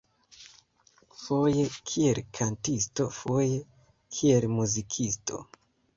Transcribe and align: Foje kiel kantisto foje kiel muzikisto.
Foje 1.23 1.65
kiel 1.91 2.21
kantisto 2.39 3.07
foje 3.19 3.61
kiel 4.17 4.49
muzikisto. 4.59 5.45